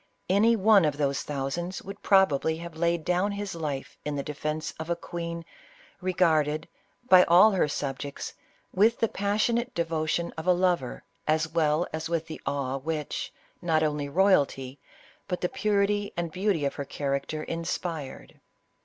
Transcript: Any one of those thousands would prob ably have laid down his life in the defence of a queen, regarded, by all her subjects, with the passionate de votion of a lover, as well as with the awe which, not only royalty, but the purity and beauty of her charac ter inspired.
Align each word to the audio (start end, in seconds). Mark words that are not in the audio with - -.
Any 0.31 0.55
one 0.55 0.83
of 0.83 0.97
those 0.97 1.21
thousands 1.21 1.83
would 1.83 2.01
prob 2.01 2.33
ably 2.33 2.57
have 2.57 2.75
laid 2.75 3.05
down 3.05 3.33
his 3.33 3.53
life 3.53 3.99
in 4.03 4.15
the 4.15 4.23
defence 4.23 4.73
of 4.79 4.89
a 4.89 4.95
queen, 4.95 5.45
regarded, 6.01 6.67
by 7.07 7.23
all 7.25 7.51
her 7.51 7.67
subjects, 7.67 8.33
with 8.73 8.97
the 8.99 9.07
passionate 9.07 9.75
de 9.75 9.85
votion 9.85 10.31
of 10.39 10.47
a 10.47 10.53
lover, 10.53 11.03
as 11.27 11.47
well 11.49 11.85
as 11.93 12.09
with 12.09 12.25
the 12.25 12.41
awe 12.47 12.79
which, 12.79 13.31
not 13.61 13.83
only 13.83 14.09
royalty, 14.09 14.79
but 15.27 15.39
the 15.41 15.49
purity 15.49 16.11
and 16.17 16.31
beauty 16.31 16.65
of 16.65 16.73
her 16.73 16.85
charac 16.85 17.27
ter 17.27 17.43
inspired. 17.43 18.39